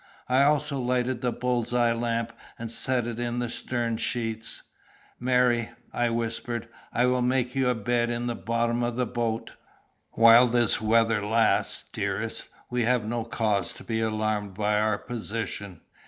[0.27, 4.63] I also lighted the bull's eye lamp and set it in the stern sheets.
[5.19, 9.05] "Mary," I whispered, "I will make you up a bed in the bottom of the
[9.05, 9.57] boat.
[10.13, 15.81] While this weather lasts, dearest, we have no cause to be alarmed by our position.